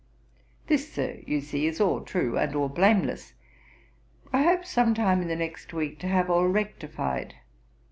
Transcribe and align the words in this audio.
This, 0.65 0.91
Sir, 0.91 1.19
you 1.27 1.41
see 1.41 1.67
is 1.67 1.79
all 1.79 2.01
true 2.01 2.35
and 2.35 2.55
all 2.55 2.69
blameless. 2.69 3.33
I 4.33 4.41
hope, 4.41 4.65
some 4.65 4.95
time 4.95 5.21
in 5.21 5.27
the 5.27 5.35
next 5.35 5.73
week, 5.73 5.99
to 5.99 6.07
have 6.07 6.27
all 6.27 6.47
rectified. 6.47 7.35